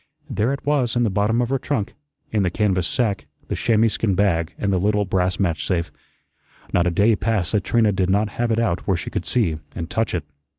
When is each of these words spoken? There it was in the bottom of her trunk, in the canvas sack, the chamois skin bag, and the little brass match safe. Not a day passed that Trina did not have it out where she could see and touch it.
There 0.27 0.51
it 0.51 0.65
was 0.65 0.95
in 0.95 1.03
the 1.03 1.11
bottom 1.11 1.43
of 1.43 1.49
her 1.49 1.59
trunk, 1.59 1.93
in 2.31 2.41
the 2.41 2.49
canvas 2.49 2.87
sack, 2.87 3.27
the 3.49 3.55
chamois 3.55 3.87
skin 3.89 4.15
bag, 4.15 4.51
and 4.57 4.73
the 4.73 4.79
little 4.79 5.05
brass 5.05 5.39
match 5.39 5.63
safe. 5.67 5.91
Not 6.73 6.87
a 6.87 6.89
day 6.89 7.15
passed 7.15 7.51
that 7.51 7.63
Trina 7.65 7.91
did 7.91 8.09
not 8.09 8.29
have 8.29 8.49
it 8.49 8.57
out 8.57 8.87
where 8.87 8.97
she 8.97 9.11
could 9.11 9.27
see 9.27 9.59
and 9.75 9.91
touch 9.91 10.15
it. 10.15 10.23